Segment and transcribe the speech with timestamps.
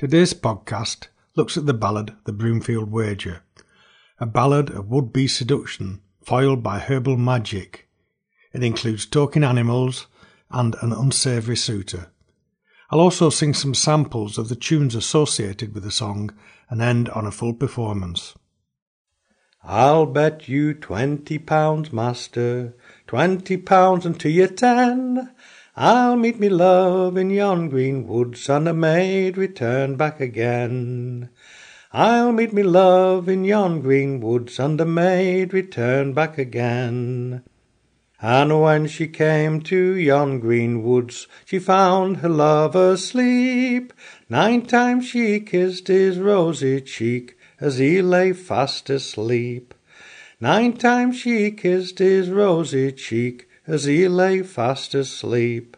[0.00, 3.42] Today's podcast looks at the ballad The Broomfield Wager,
[4.18, 7.86] a ballad of would be seduction foiled by herbal magic.
[8.54, 10.06] It includes talking animals
[10.50, 12.06] and an unsavoury suitor.
[12.88, 16.30] I'll also sing some samples of the tunes associated with the song
[16.70, 18.34] and end on a full performance.
[19.62, 22.74] I'll bet you twenty pounds, master,
[23.06, 25.34] twenty pounds until you're ten.
[25.82, 31.30] I'll meet me love in yon green woods, and a maid return back again.
[31.90, 37.42] I'll meet me love in yon green woods, and a maid return back again.
[38.20, 43.94] And when she came to yon green woods, she found her lover asleep.
[44.28, 49.72] Nine times she kissed his rosy cheek, as he lay fast asleep.
[50.42, 55.76] Nine times she kissed his rosy cheek as he lay fast asleep.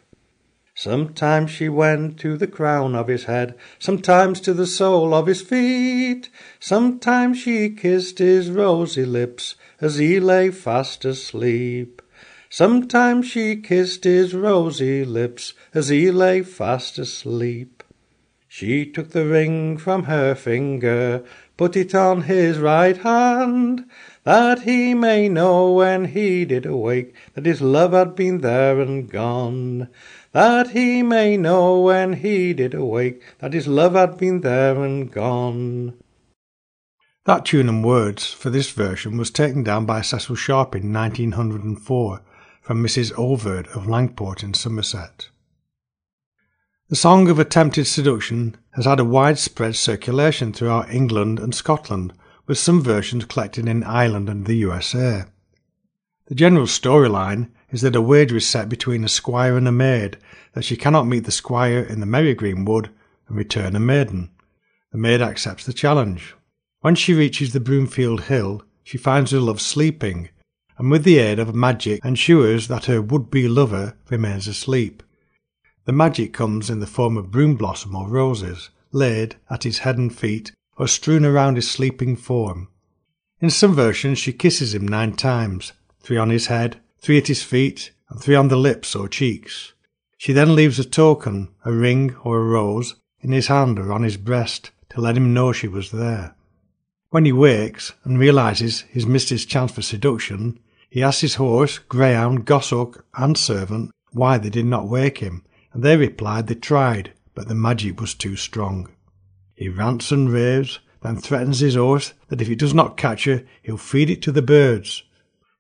[0.82, 5.40] Sometimes she went to the crown of his head, sometimes to the sole of his
[5.40, 6.28] feet.
[6.58, 12.02] Sometimes she kissed his rosy lips as he lay fast asleep.
[12.50, 17.84] Sometimes she kissed his rosy lips as he lay fast asleep.
[18.48, 21.22] She took the ring from her finger,
[21.56, 23.84] put it on his right hand,
[24.24, 29.10] that he may know when he did awake that his love had been there and
[29.10, 29.88] gone.
[30.32, 35.10] That he may know when he did awake that his love had been there and
[35.10, 35.94] gone.
[37.24, 42.20] That tune and words for this version was taken down by Cecil Sharp in 1904
[42.60, 43.12] from Mrs.
[43.12, 45.28] Overd of Langport in Somerset.
[46.88, 52.12] The song of attempted seduction has had a widespread circulation throughout England and Scotland,
[52.46, 55.24] with some versions collected in Ireland and the USA.
[56.26, 60.18] The general storyline is that a wager is set between a squire and a maid
[60.52, 62.90] that she cannot meet the squire in the merry green wood
[63.28, 64.30] and return a maiden.
[64.92, 66.34] The maid accepts the challenge.
[66.80, 70.28] When she reaches the Broomfield Hill, she finds her love sleeping,
[70.78, 75.02] and with the aid of magic ensures that her would-be lover remains asleep.
[75.84, 79.96] The magic comes in the form of broom blossom or roses, laid at his head
[79.96, 82.68] and feet, or strewn around his sleeping form.
[83.40, 87.42] In some versions she kisses him nine times, three on his head, three at his
[87.42, 89.72] feet, and three on the lips or cheeks.
[90.16, 94.02] She then leaves a token, a ring or a rose, in his hand or on
[94.02, 96.34] his breast to let him know she was there.
[97.10, 100.58] When he wakes and realizes he's missed his chance for seduction,
[100.88, 105.82] he asks his horse, greyhound, goshawk, and servant why they did not wake him, and
[105.82, 108.88] they replied they tried, but the magic was too strong.
[109.62, 113.44] He rants and raves, then threatens his horse that if he does not catch her,
[113.62, 115.04] he'll feed it to the birds.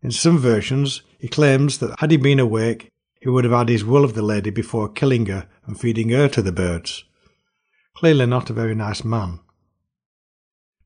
[0.02, 3.84] In some versions, he claims that had he been awake, he would have had his
[3.84, 7.04] will of the lady before killing her and feeding her to the birds.
[7.94, 9.38] Clearly not a very nice man.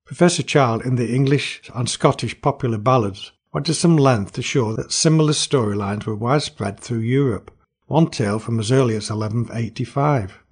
[0.05, 4.77] Professor Child, in the English and Scottish popular ballads, went to some length to show
[4.77, 7.51] that similar storylines were widespread through Europe
[7.87, 10.43] one tale from as early as 1185.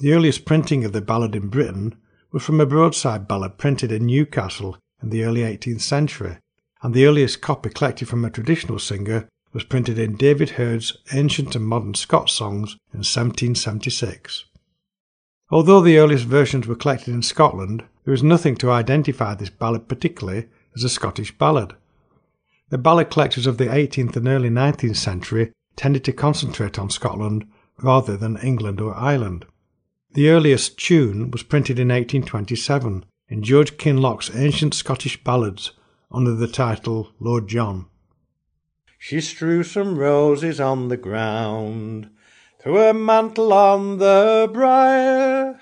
[0.00, 1.96] The earliest printing of the ballad in Britain
[2.30, 6.38] was from a broadside ballad printed in Newcastle in the early 18th century,
[6.82, 11.56] and the earliest copy collected from a traditional singer was printed in David Herd's Ancient
[11.56, 14.44] and Modern Scots Songs in 1776.
[15.50, 19.88] Although the earliest versions were collected in Scotland, there is nothing to identify this ballad
[19.88, 21.74] particularly as a Scottish ballad.
[22.68, 27.48] The ballad collectors of the 18th and early 19th century tended to concentrate on Scotland
[27.78, 29.44] rather than England or Ireland.
[30.18, 35.70] The earliest tune was printed in 1827 in George Kinloch's Ancient Scottish Ballads
[36.10, 37.86] under the title Lord John.
[38.98, 42.10] She strew some roses on the ground,
[42.58, 45.60] threw her mantle on the briar,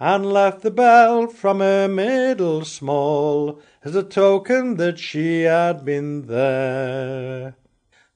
[0.00, 6.28] and left the bell from her middle small as a token that she had been
[6.28, 7.56] there.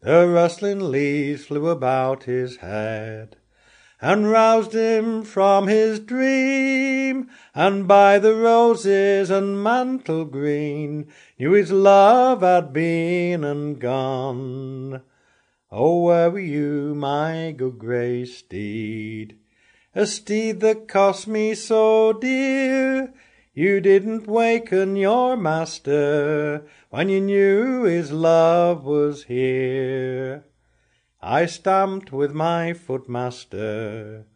[0.01, 3.37] The rustling leaves flew about his head
[4.03, 11.07] and roused him from his dream, and by the roses and mantle green
[11.39, 15.01] knew his love had been and gone.
[15.71, 19.39] Oh, where were you, my good grey steed?
[19.95, 23.15] A steed that cost me so dear,
[23.55, 30.45] you didn't waken your master when you knew his love was here.
[31.23, 34.27] I stamped with my foot, master,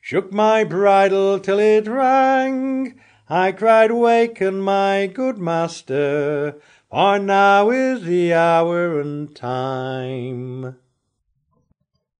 [0.00, 3.00] shook my bridle till it rang.
[3.28, 6.60] I cried, Waken, my good master,
[6.90, 10.76] for now is the hour and time.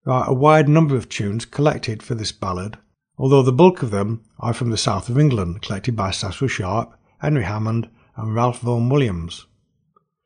[0.05, 2.79] There are a wide number of tunes collected for this ballad
[3.19, 6.99] although the bulk of them are from the south of England, collected by Cecil Sharp,
[7.19, 9.47] Henry Hammond, and Ralph Vaughan Williams.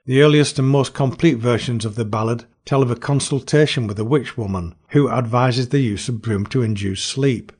[0.06, 4.04] The earliest and most complete versions of the ballad tell of a consultation with a
[4.04, 7.52] witch woman who advises the use of broom to induce sleep.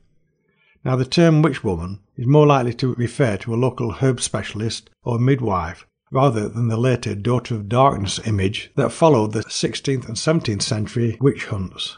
[0.83, 4.89] Now, the term witch woman is more likely to refer to a local herb specialist
[5.03, 10.17] or midwife rather than the later daughter of darkness image that followed the 16th and
[10.17, 11.97] 17th century witch hunts.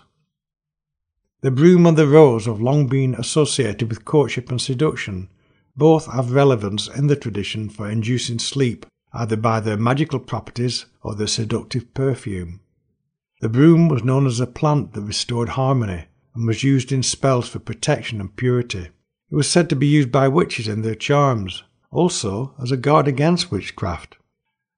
[1.41, 5.29] The broom and the rose have long been associated with courtship and seduction.
[5.75, 11.15] Both have relevance in the tradition for inducing sleep, either by their magical properties or
[11.15, 12.61] their seductive perfume.
[13.43, 17.49] The broom was known as a plant that restored harmony and was used in spells
[17.49, 18.87] for protection and purity.
[19.29, 23.05] It was said to be used by witches in their charms, also as a guard
[23.05, 24.15] against witchcraft.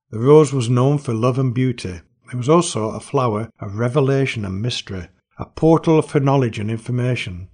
[0.10, 2.02] The rose was known for love and beauty.
[2.34, 7.50] It was also a flower of revelation and mystery, a portal for knowledge and information.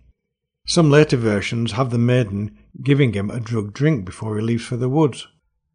[0.65, 4.77] Some later versions have the maiden giving him a drugged drink before he leaves for
[4.77, 5.27] the woods,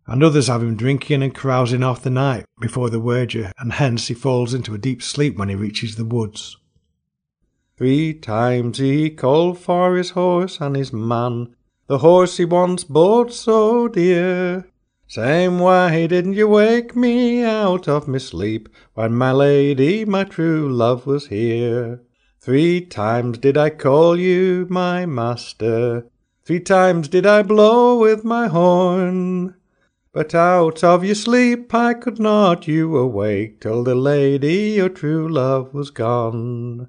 [0.06, 4.08] and others have him drinking and carousing off the night before the wager, and hence
[4.08, 6.56] he falls into a deep sleep when he reaches the woods.
[7.76, 11.54] Three times he called for his horse and his man,
[11.88, 14.66] the horse he once bought so dear.
[15.08, 20.68] Same way didn't you wake me out of my sleep when my lady, my true
[20.68, 22.00] love, was here?
[22.40, 26.06] Three times did I call you my master,
[26.44, 29.54] three times did I blow with my horn.
[30.16, 35.28] But out of your sleep I could not you awake till the lady, your true
[35.28, 36.88] love, was gone.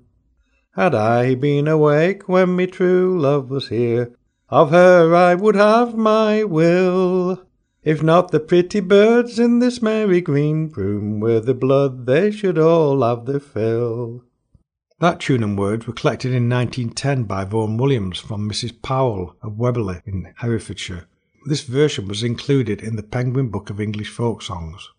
[0.77, 4.13] Had I been awake when me true love was here,
[4.47, 7.45] of her I would have my will.
[7.83, 12.57] If not the pretty birds in this merry green room, were the blood they should
[12.57, 14.23] all have their fill.
[15.01, 18.81] That tune and words were collected in 1910 by Vaughan Williams from Mrs.
[18.81, 21.09] Powell of Weobley in Herefordshire.
[21.47, 24.89] This version was included in the Penguin Book of English Folk Songs.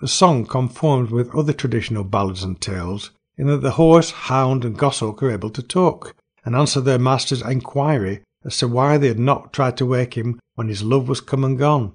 [0.00, 4.78] The song conforms with other traditional ballads and tales in that the horse, hound, and
[4.78, 9.18] goshawk are able to talk and answer their master's enquiry as to why they had
[9.18, 11.92] not tried to wake him when his love was come and gone.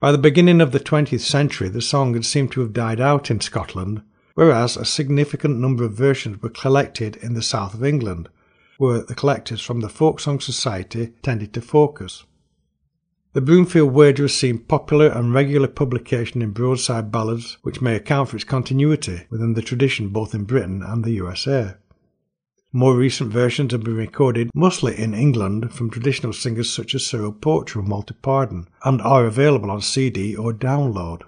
[0.00, 3.30] By the beginning of the 20th century, the song had seemed to have died out
[3.30, 4.02] in Scotland,
[4.34, 8.28] whereas a significant number of versions were collected in the south of England,
[8.78, 12.24] where the collectors from the Folk Song Society tended to focus.
[13.32, 18.30] The Broomfield Wager has seen popular and regular publication in broadside ballads, which may account
[18.30, 21.74] for its continuity within the tradition both in Britain and the USA.
[22.72, 27.32] More recent versions have been recorded mostly in England from traditional singers such as Cyril
[27.32, 31.22] Poacher and Walter Pardon, and are available on CD or download.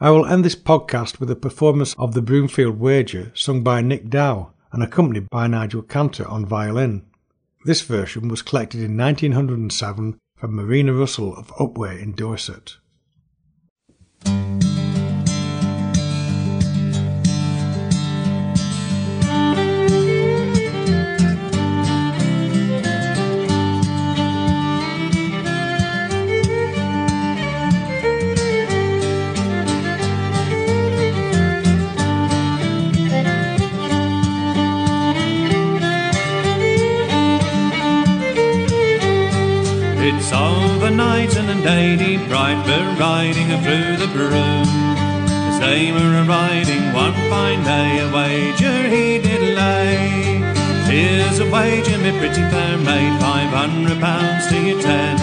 [0.00, 4.08] I will end this podcast with a performance of the Broomfield Wager sung by Nick
[4.08, 7.06] Dow and accompanied by Nigel Cantor on violin.
[7.64, 12.76] This version was collected in 1907 from Marina Russell of Upwey in Dorset.
[41.76, 44.66] Lady bright were riding through the broom.
[45.48, 50.42] As they were riding one fine day, a wager he did lay.
[50.90, 55.16] Here's a wager, me pretty fair maid, five hundred pounds to your ten.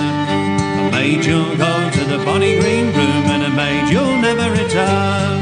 [0.82, 5.36] A maid you'll go to the bonny green room, and a maid you'll never return.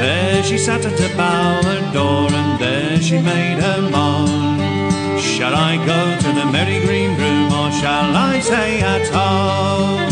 [0.00, 4.62] There she sat at the bower door, and there she made her moan.
[5.20, 10.11] Shall I go to the merry green room or shall I stay at home?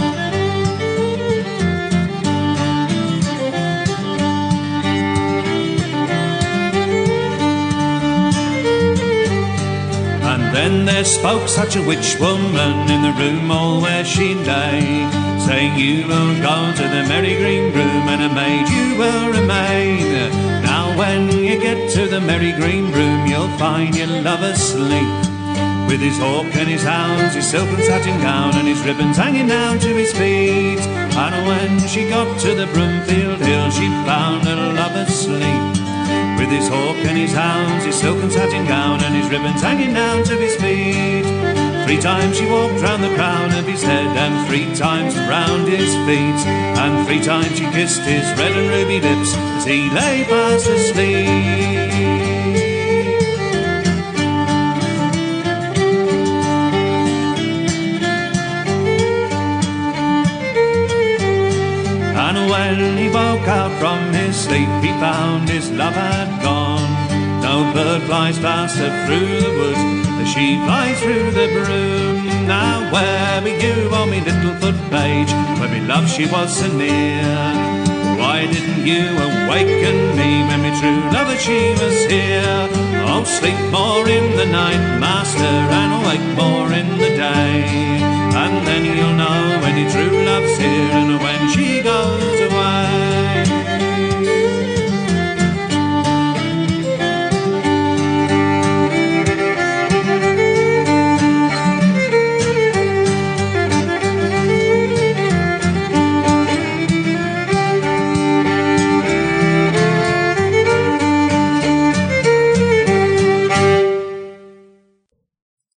[10.91, 15.09] There spoke such a witch woman in the room all where she lay,
[15.47, 20.33] saying, You will go to the merry green room and a maid you will remain.
[20.63, 25.13] Now when you get to the merry green room, you'll find your lover asleep.
[25.89, 29.49] With his hawk and his hounds, his silk and satin gown, and his ribbons hanging
[29.49, 30.81] down to his feet.
[31.25, 35.60] And when she got to the Broomfield Hill, she found her lover asleep
[36.51, 40.25] with his hawk and his hounds, his silken satin gown and his ribbons hanging down
[40.25, 41.25] to his feet.
[41.87, 45.95] Three times she walked round the crown of his head and three times round his
[46.07, 46.41] feet.
[46.79, 51.91] And three times she kissed his red and ruby lips as he lay fast asleep.
[62.17, 64.69] And when he woke up from his sleep,
[65.01, 66.93] found his love had gone.
[67.41, 69.81] No bird flies faster through the woods
[70.21, 72.47] as she flies through the broom.
[72.47, 76.69] Now where were you, oh me little foot page, where me love she was so
[76.77, 77.25] near?
[78.21, 82.69] Why didn't you awaken me when my true lover she was here?
[83.09, 87.65] Oh, sleep more in the night, master, and awake more in the day.
[88.43, 93.20] And then you'll know when your true love's here and when she goes away.